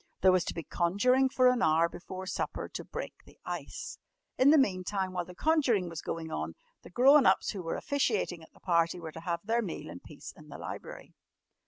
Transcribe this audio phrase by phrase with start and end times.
[0.21, 3.99] There was to be conjuring for an hour before supper to "break the ice."
[4.35, 8.41] In the meantime, while the conjuring was going on, the grown ups who were officiating
[8.41, 11.13] at the party were to have their meal in peace in the library.